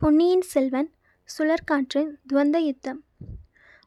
[0.00, 0.90] பொன்னியின் செல்வன்
[1.28, 2.00] சுழற்காற்று
[2.32, 3.04] துவந்த யுத்தம்.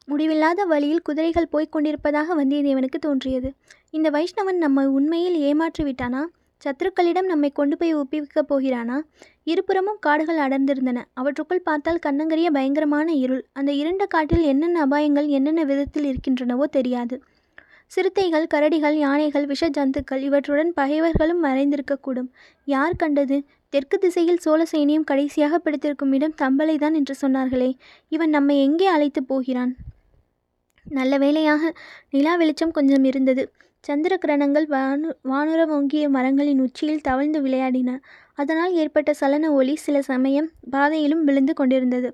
[0.06, 3.52] முடிவில்லாத வழியில் குதிரைகள் போய்க் கொண்டிருப்பதாக வந்தியத்தேவனுக்கு தோன்றியது.
[3.90, 6.22] இந்த வைஷ்ணவன் நம்மை உண்மையில் ஏமாற்றி விட்டானா
[6.62, 9.04] சத்துருக்களிடம் நம்மை கொண்டு போய் ஒப்புவிக்கப் போகிறானா?
[9.44, 11.02] இருபுறமும் காடுகள் அடர்ந்திருந்தன.
[11.14, 13.44] அவற்றுக்குள் பார்த்தால் கண்ணங்கரிய பயங்கரமான இருள்.
[13.52, 17.22] அந்த இருண்ட காட்டில் என்னென்ன அபாயங்கள் என்னென்ன விதத்தில் இருக்கின்றனவோ தெரியாது.
[17.86, 22.30] சிறுத்தைகள் கரடிகள் யானைகள் விஷ ஜந்துக்கள் இவற்றுடன் பகைவர்களும் மறைந்திருக்கக்கூடும்.
[22.64, 23.44] யார் கண்டது?
[23.74, 27.70] தெற்கு திசையில் சோழ சைனியம் கடைசியாக பிடித்திருக்கும் இடம் தம்பலைதான் என்று சொன்னார்களே.
[28.08, 29.72] இவன் நம்மை எங்கே அழைத்து போகிறான்?
[30.86, 31.72] நல்ல வேளையாக
[32.10, 33.44] நிலா வெளிச்சம் கொஞ்சம் இருந்தது.
[33.80, 37.98] சந்திர கிரணங்கள் வானு வானுர ஓங்கிய மரங்களின் உச்சியில் தவழ்ந்து விளையாடின.
[38.34, 42.08] அதனால் ஏற்பட்ட சலன ஒளி சில சமயம் பாதையிலும் விழுந்து கொண்டிருந்தது.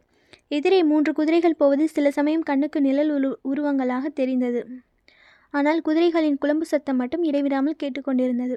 [0.49, 4.63] எதிரே மூன்று குதிரைகள் போவது சில சமயம் கண்ணுக்கு நிழல் உரு உருவங்களாக தெரிந்தது.
[5.51, 8.57] ஆனால் குதிரைகளின் குழம்பு சத்தம் மட்டும் இடைவிடாமல் கேட்டுக்கொண்டிருந்தது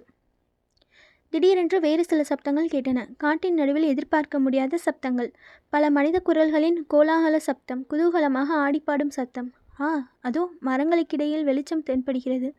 [1.33, 2.99] திடீரென்று வேறு சில சப்தங்கள் கேட்டன.
[3.17, 5.29] காட்டின் நடுவில் எதிர்பார்க்க முடியாத சப்தங்கள்.
[5.69, 9.49] பல மனித குரல்களின் கோலாகல சப்தம் குதூகலமாக ஆடிப்பாடும் சத்தம்.
[9.79, 9.89] ஆ
[10.21, 12.49] அதோ மரங்களுக்கிடையில் வெளிச்சம் தென்படுகிறது.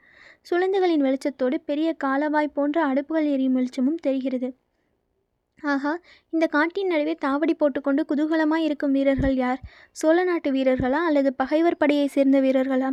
[0.50, 4.50] சுழந்துகளின் வெளிச்சத்தோடு பெரிய காலவாய் போன்ற அடுப்புகள் எரியும் வெளிச்சமும் தெரிகிறது.
[5.62, 5.98] ஆஹா
[6.30, 9.60] இந்த காட்டின் நடுவே தாவடி போட்டுக்கொண்டு குதூகலமாய் இருக்கும் வீரர்கள் யார்?
[9.92, 12.91] சோழ நாட்டு வீரர்களா அல்லது பகைவர் படையை சேர்ந்த வீரர்களா?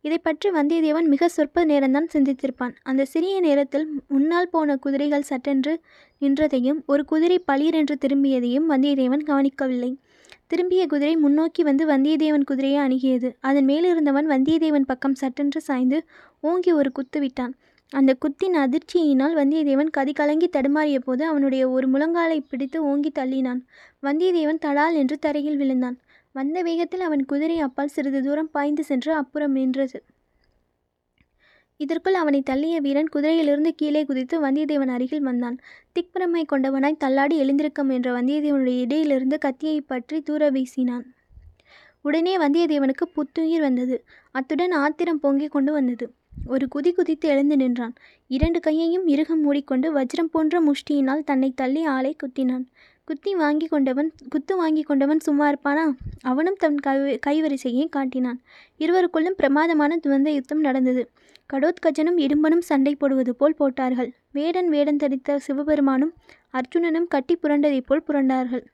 [0.00, 2.74] இதை பற்றி வந்தியத்தேவன் மிக சொற்ப நேரம்தான் சிந்தித்திருப்பான்.
[2.82, 5.74] அந்த சிறிய நேரத்தில் முன்னால் போன குதிரைகள் சட்டென்று
[6.20, 9.92] நின்றதையும் ஒரு குதிரை பளிரென்று திரும்பியதையும் வந்தியத்தேவன் கவனிக்கவில்லை.
[10.46, 13.28] திரும்பிய குதிரை முன்னோக்கி வந்து வந்தியத்தேவன் குதிரையை அணுகியது.
[13.40, 16.00] அதன் மேலிருந்தவன் வந்தியத்தேவன் பக்கம் சட்டென்று சாய்ந்து
[16.40, 17.54] ஓங்கி ஒரு குத்து விட்டான்.
[17.92, 23.60] அந்த குத்தின் அதிர்ச்சியினால் வந்தியத்தேவன் கதி கலங்கி தடுமாறிய போது அவனுடைய ஒரு முழங்காலை பிடித்து ஓங்கி தள்ளினான்.
[24.02, 26.00] வந்தியத்தேவன் தடால் என்று தரையில் விழுந்தான்.
[26.32, 30.02] வந்த வேகத்தில் அவன் குதிரை அப்பால் சிறிது தூரம் பாய்ந்து சென்று அப்புறம் நின்றது.
[31.76, 35.60] இதற்குள் அவனை தள்ளிய வீரன் குதிரையிலிருந்து கீழே குதித்து வந்தியத்தேவன் அருகில் வந்தான்.
[35.94, 41.04] திக்பிரமை கொண்டவனாய் தள்ளாடி எழுந்திருக்க முயன்ற வந்தியத்தேவனுடைய இடையிலிருந்து கத்தியை பற்றி தூர வீசினான்.
[42.02, 44.04] உடனே வந்தியத்தேவனுக்கு புத்துயிர் வந்தது.
[44.32, 46.06] அத்துடன் ஆத்திரம் பொங்கிக் கொண்டு வந்தது.
[46.46, 47.94] ஒரு குதி குதித்து எழுந்து நின்றான்.
[48.26, 52.64] இரண்டு கையையும் இறுகம் மூடிக்கொண்டு வஜ்ரம் போன்ற முஷ்டியினால் தன்னை தள்ளி ஆளை குத்தினான்.
[53.04, 55.84] குத்தி வாங்கி கொண்டவன் குத்து வாங்கி கொண்டவன் சும்மா இருப்பானா?
[56.22, 58.40] அவனும் தன் கை கைவரிசையை காட்டினான்.
[58.78, 61.10] இருவருக்குள்ளும் பிரமாதமான துவந்த யுத்தம் நடந்தது.
[61.52, 64.12] கடோத்கஜனும் இடும்பனும் சண்டை போடுவது போல் போட்டார்கள்.
[64.32, 66.14] வேடன் வேடன் தரித்த சிவபெருமானும்
[66.52, 68.64] அர்ஜுனனும் கட்டி புரண்டதைப் போல் புரண்டார்கள்.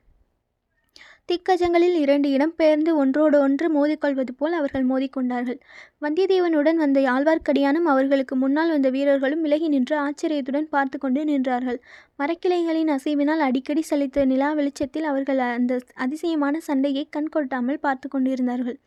[1.29, 5.59] திக்கஜங்களில் இரண்டு இடம் பெயர்ந்து ஒன்றோடு ஒன்று மோதிக்கொள்வது போல் அவர்கள் மோதிக்கொண்டார்கள்.
[6.05, 11.79] வந்தியத்தேவனுடன் வந்த ஆழ்வார்க்கடியானும் அவர்களுக்கு முன்னால் வந்த வீரர்களும் விலகி நின்று ஆச்சரியத்துடன் பார்த்து கொண்டு நின்றார்கள்.
[12.23, 18.79] மரக்கிளைகளின் அசைவினால் அடிக்கடி சலித்த நிலா வெளிச்சத்தில் அவர்கள் அந்த அதிசயமான சண்டையை கண் கொட்டாமல் பார்த்து கொண்டிருந்தார்கள்.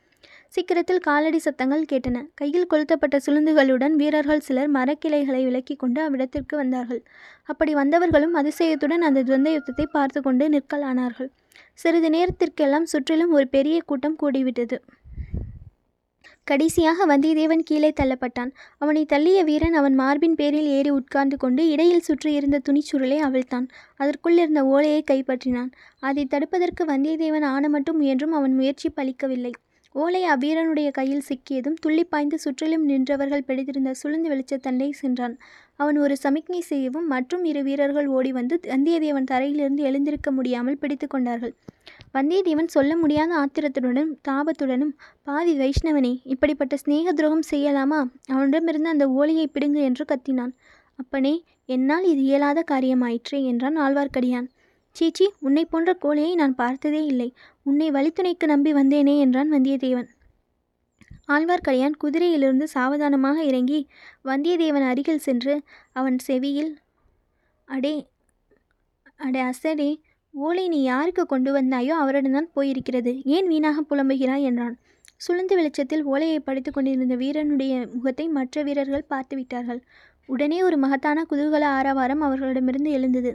[0.54, 2.18] சீக்கிரத்தில் காலடி சத்தங்கள் கேட்டன.
[2.40, 7.02] கையில் கொளுத்தப்பட்ட சுளுந்துகளுடன் வீரர்கள் சிலர் மரக்கிளைகளை விலக்கி கொண்டு அவ்விடத்திற்கு வந்தார்கள்.
[7.44, 11.30] அப்படி வந்தவர்களும் அதிசயத்துடன் அந்த துவந்த யுத்தத்தை பார்த்து கொண்டு நிற்கலானார்கள்.
[11.74, 14.80] சிறிது நேரத்திற்கெல்லாம் சுற்றிலும் ஒரு பெரிய கூட்டம் கூடிவிட்டது.
[16.48, 18.52] கடைசியாக வந்தியத்தேவன் கீழே தள்ளப்பட்டான்.
[18.78, 23.68] அவனை தள்ளிய வீரன் அவன் மார்பின் பேரில் ஏறி உட்கார்ந்து கொண்டு இடையில் சுற்றி இருந்த துணிச்சுருளை அவிழ்த்தான்.
[24.00, 25.74] அதற்குள்ளிருந்த ஓலையை கைப்பற்றினான்.
[26.00, 29.54] அதை தடுப்பதற்கு வந்தியத்தேவன் ஆன மட்டும் முயன்றும் அவன் முயற்சி பலிக்கவில்லை.
[29.96, 35.36] ஓலை அவ்வீரனுடைய கையில் சிக்கியதும் துள்ளி பாய்ந்து சுற்றிலும் நின்றவர்கள் பிடித்திருந்த சுளுந்து வெளிச்சத்தண்டை சென்றான்.
[35.76, 41.54] அவன் ஒரு சமிக்ஞை செய்யவும் மற்றும் இரு வீரர்கள் ஓடி வந்து வந்தியத்தேவன் தரையிலிருந்து எழுந்திருக்க முடியாமல் பிடித்து கொண்டார்கள்.
[42.14, 44.94] வந்தியத்தேவன் சொல்ல முடியாத ஆத்திரத்துடனும் தாபத்துடனும்
[45.24, 48.02] பாவி வைஷ்ணவனே இப்படிப்பட்ட சிநேக துரோகம் செய்யலாமா?
[48.28, 50.56] அவனிடமிருந்து அந்த ஓலையை பிடுங்கு என்று கத்தினான்.
[50.96, 51.36] அப்பனே
[51.70, 54.50] என்னால் இது இயலாத காரியமாயிற்றே என்றான் ஆழ்வார்க்கடியான்.
[54.96, 57.30] சீச்சி உன்னை போன்ற கோழையை நான் பார்த்ததே இல்லை.
[57.64, 60.10] உன்னை வழித்துணைக்கு நம்பி வந்தேனே என்றான் வந்தியத்தேவன்.
[61.28, 63.80] ஆழ்வார்க்கடியான் குதிரையிலிருந்து சாவதானமாக இறங்கி
[64.26, 65.54] வந்தியத்தேவன் அருகில் சென்று
[65.92, 66.72] அவன் செவியில்
[67.68, 67.96] அடே
[69.20, 69.92] அடே அசடே
[70.34, 73.12] ஓலை நீ யாருக்கு கொண்டு வந்தாயோ அவரிடம்தான் போயிருக்கிறது.
[73.26, 74.44] ஏன் வீணாக புலம்புகிறாய்?
[74.44, 74.76] என்றான்.
[75.28, 79.82] சுழந்து வெளிச்சத்தில் ஓலையை படித்து கொண்டிருந்த வீரனுடைய முகத்தை மற்ற வீரர்கள் பார்த்துவிட்டார்கள்.
[80.30, 83.32] உடனே ஒரு மகத்தான குதூகல ஆரவாரம் அவர்களிடமிருந்து எழுந்தது.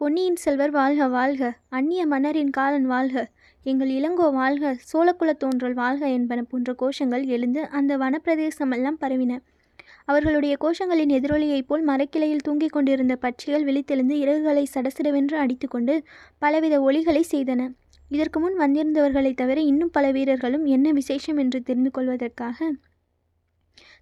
[0.00, 1.56] பொன்னியின் செல்வர் வாழ்க வாழ்க.
[1.68, 3.30] அந்நிய மன்னரின் காலன் வாழ்க.
[3.62, 4.76] எங்கள் இளங்கோ வாழ்க.
[4.92, 9.38] சோழக்குல தோன்றல் வாழ்க என்பன போன்ற கோஷங்கள் எழுந்து அந்த வனப்பிரதேசமெல்லாம் பரவின.
[10.04, 16.02] அவர்களுடைய கோஷங்களின் எதிரொலியைப் போல் மரக்கிளையில் தூங்கிக் கொண்டிருந்த பட்சிகள் விழித்தெழுந்து இறகுகளை சடசடவென்று அடித்துக்கொண்டு
[16.38, 17.74] பலவித ஒளிகளை செய்தன.
[18.08, 22.72] இதற்கு முன் வந்திருந்தவர்களைத் தவிர இன்னும் பல வீரர்களும் என்ன விசேஷம் என்று தெரிந்து கொள்வதற்காக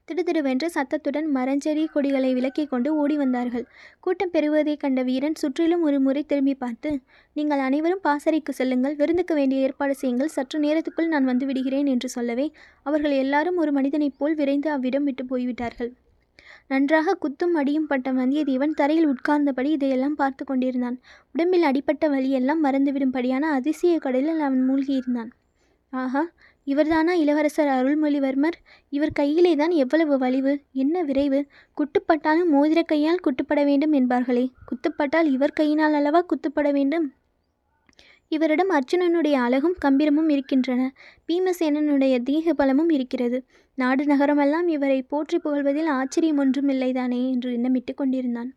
[0.09, 3.67] திடுதிடுவென்று சத்தத்துடன் மரஞ்செடி கொடிகளை விலக்கி கொண்டு ஓடி வந்தார்கள்.
[4.01, 6.91] கூட்டம் பெறுவதைக் கண்ட வீரன் சுற்றிலும் ஒரு முறை திரும்பி பார்த்து
[7.37, 8.95] நீங்கள் அனைவரும் பாசறைக்கு செல்லுங்கள்.
[8.95, 10.35] விருந்துக்கு வேண்டிய ஏற்பாடு செய்யுங்கள்.
[10.37, 12.47] சற்று நேரத்துக்குள் நான் வந்து விடுகிறேன் என்று சொல்லவே
[12.83, 15.91] அவர்கள் எல்லாரும் ஒரு மனிதனைப் போல் விரைந்து அவ்விடம் விட்டு போய்விட்டார்கள்.
[16.67, 20.97] நன்றாக குத்தும் அடியும் பட்ட வந்தியத்தேவன் தரையில் உட்கார்ந்தபடி இதையெல்லாம் பார்த்து கொண்டிருந்தான்.
[21.35, 25.31] உடம்பில் அடிபட்ட வலியெல்லாம் மறந்துவிடும்படியான அதிசய கடலில் அவன் மூழ்கியிருந்தான்.
[25.93, 26.23] ஆஹா
[26.67, 28.57] இவர்தானா இளவரசர் அருள்மொழிவர்மர்?
[28.89, 31.41] இவர் கையிலே தான் எவ்வளவு வலிவு என்ன விரைவு?
[31.77, 37.07] குட்டுப்பட்டாலும் மோதிர கையால் குட்டுப்பட வேண்டும் என்பார்களே குத்துப்பட்டால் இவர் கையினால் அல்லவா குத்துப்பட வேண்டும்?
[38.33, 40.83] இவரிடம் அர்ஜுனனுடைய அழகும் கம்பீரமும் இருக்கின்றன
[41.29, 43.39] பீமசேனனுடைய தீக பலமும் இருக்கிறது.
[43.79, 48.51] நாடு நகரமெல்லாம் இவரை போற்றி புகழ்வதில் ஆச்சரியம் ஒன்றும் இல்லைதானே என்று எண்ணமிட்டு கொண்டிருந்தான்.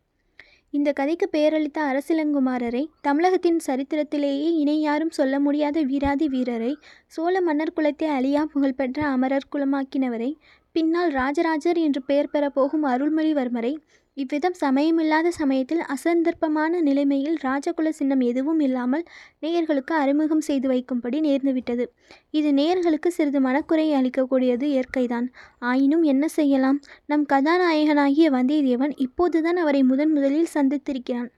[0.74, 6.70] இந்த கதைக்கு பெயரளித்த அரசிலங்குமாரரை தமிழகத்தின் சரித்திரத்திலேயே இணை யாரும் சொல்ல முடியாத வீராதி வீரரை
[7.06, 10.30] சோழ மன்னர் குலத்தை அழியா புகழ்பெற்ற அமரர் குலமாக்கினவரை
[10.74, 13.72] பின்னால் ராஜராஜர் என்று பெயர் பெறப்போகும் அருள்மொழிவர்மரை
[14.16, 19.04] இவ்விதம் சமயமில்லாத சமயத்தில் அசந்தர்ப்பமான நிலைமையில் ராஜகுல சின்னம் எதுவும் இல்லாமல்
[19.40, 21.84] நேயர்களுக்கு அறிமுகம் செய்து வைக்கும்படி நேர்ந்துவிட்டது.
[22.30, 25.28] இது நேயர்களுக்கு சிறிது மனக்குறை அளிக்கக்கூடியது இயற்கைதான்.
[25.58, 26.80] ஆயினும் என்ன செய்யலாம்?
[27.06, 31.30] நம் கதாநாயகனாகிய வந்தியத்தேவன் இப்போதுதான் அவரை முதன் முதலில் சந்தித்திருக்கிறான்.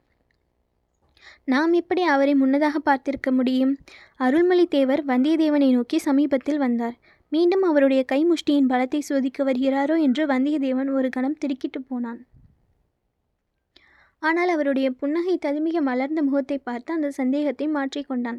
[1.45, 3.73] நாம் எப்படி அவரை முன்னதாக பார்த்திருக்க முடியும்?
[4.17, 6.97] அருள்மொழி தேவர் வந்தியத்தேவனை நோக்கி சமீபத்தில் வந்தார்.
[7.29, 12.21] மீண்டும் அவருடைய கைமுஷ்டியின் பலத்தை சோதிக்க வருகிறாரோ என்று வந்தியத்தேவன் ஒரு கணம் திடுக்கிட்டு போனான்.
[14.25, 18.39] ஆனால் அவருடைய புன்னகை ததுமிக மலர்ந்த முகத்தை பார்த்து அந்த சந்தேகத்தை மாற்றிக்கொண்டான்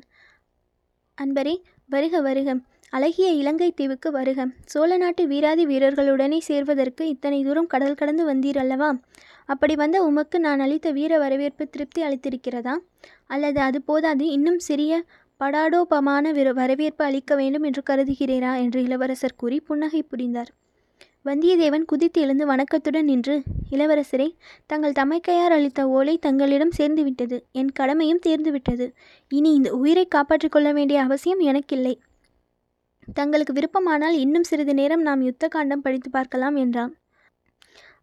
[1.18, 1.56] அன்பரே
[1.90, 2.50] வருக வருக.
[2.94, 4.40] அழகிய இலங்கை தீவுக்கு வருக.
[4.66, 8.90] சோழ நாட்டு வீராதி வீரர்களுடனே சேர்வதற்கு இத்தனை தூரம் கடல் கடந்து வந்தீர் அல்லவா
[9.50, 12.76] அப்படி வந்த உமக்கு நான் அளித்த வீர வரவேற்பு திருப்தி அளித்திருக்கிறதா?
[13.28, 14.94] அல்லது அது போதாது இன்னும் சிறிய
[15.42, 18.54] படாடோபமான வரவேற்பு அளிக்க வேண்டும் என்று கருதுகிறீரா?
[18.64, 20.52] என்று இளவரசர் கூறி புன்னகை புரிந்தார்.
[21.26, 24.28] வந்தியத்தேவன் குதித்து எழுந்து வணக்கத்துடன் நின்று இளவரசரே
[24.66, 27.38] தங்கள் தமைக்கையார் அளித்த ஓலை தங்களிடம் சேர்ந்துவிட்டது.
[27.52, 28.92] என் கடமையும் தேர்ந்துவிட்டது.
[29.30, 32.00] இனி இந்த உயிரை காப்பாற்றிக் கொள்ள வேண்டிய அவசியம் எனக்கில்லை.
[33.14, 36.94] தங்களுக்கு விருப்பமானால் இன்னும் சிறிது நேரம் நாம் யுத்த காண்டம் படித்து பார்க்கலாம் என்றான்.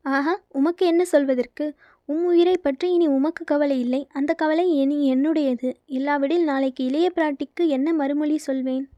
[0.03, 1.75] ஆஹா உமக்கு என்ன சொல்வதற்கு?
[2.05, 4.07] உம் உயிரை பற்றி இனி உமக்கு கவலை இல்லை.
[4.13, 5.73] அந்த கவலை இனி என்னுடையது.
[5.87, 8.89] இல்லாவிடில் நாளைக்கு இளைய பிராட்டிக்கு என்ன மறுமொழி சொல்வேன்?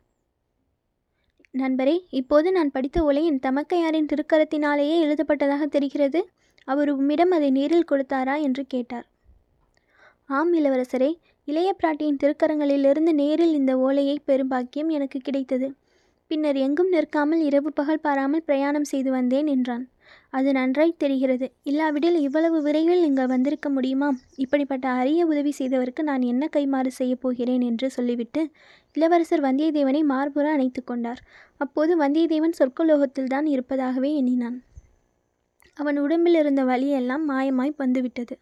[1.55, 6.21] நண்பரே இப்போது நான் படித்த ஓலை என் தமக்கையாரின் திருக்கரத்தினாலேயே எழுதப்பட்டதாக தெரிகிறது.
[6.69, 9.07] அவர் உம்மிடம் அதை நேரில் கொடுத்தாரா என்று கேட்டார்.
[10.27, 11.11] ஆம் இளவரசரே
[11.45, 15.69] இளைய பிராட்டியின் திருக்கரங்களிலிருந்து நேரில் இந்த ஓலையை பெரும் பாக்கியம் எனக்கு கிடைத்தது.
[16.31, 19.85] பின்னர் எங்கும் நிற்காமல் இரவு பகல் பாராமல் பிரயாணம் செய்து வந்தேன் என்றான்.
[20.31, 21.53] அது நன்றாய் தெரிகிறது.
[21.63, 24.09] இல்லாவிடில் இவ்வளவு விரைவில் இங்கு வந்திருக்க முடியுமா?
[24.37, 28.51] இப்படிப்பட்ட அரிய உதவி செய்தவருக்கு நான் என்ன கைமாறு செய்யப் போகிறேன் என்று சொல்லிவிட்டு
[28.93, 31.23] இளவரசர் வந்தியத்தேவனை மார்புற அணைத்து கொண்டார்.
[31.57, 34.63] அப்போது வந்தியத்தேவன் சொர்க்கலோகத்தில்தான் இருப்பதாகவே எண்ணினான்.
[35.75, 38.39] அவன் உடம்பில் இருந்த வலியெல்லாம் மாயமாய் வந்துவிட்டது